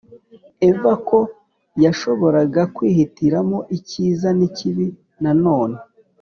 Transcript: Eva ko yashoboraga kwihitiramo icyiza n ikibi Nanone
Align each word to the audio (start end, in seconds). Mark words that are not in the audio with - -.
Eva 0.69 0.93
ko 1.07 1.19
yashoboraga 1.83 2.61
kwihitiramo 2.75 3.59
icyiza 3.77 4.27
n 4.37 4.39
ikibi 4.47 4.87
Nanone 5.23 5.77